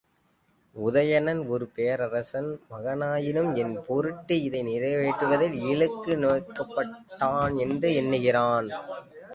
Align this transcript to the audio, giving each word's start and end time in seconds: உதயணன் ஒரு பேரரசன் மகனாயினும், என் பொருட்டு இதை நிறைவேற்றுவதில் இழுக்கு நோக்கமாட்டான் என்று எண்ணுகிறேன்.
உதயணன் 0.75 1.41
ஒரு 1.47 1.65
பேரரசன் 1.75 2.49
மகனாயினும், 2.71 3.51
என் 3.55 3.75
பொருட்டு 3.87 4.37
இதை 4.41 4.61
நிறைவேற்றுவதில் 4.63 5.55
இழுக்கு 5.71 6.15
நோக்கமாட்டான் 6.17 7.55
என்று 7.57 7.89
எண்ணுகிறேன். 7.95 8.69